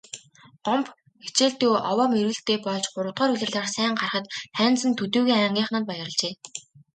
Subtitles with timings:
[0.65, 0.91] Гомбо
[1.23, 4.25] хичээлдээ овоо мэрийлттэй болж гуравдугаар улирлаар сайн гарахад
[4.57, 6.33] Хайнзан төдийгүй ангийнхан нь баярлажээ.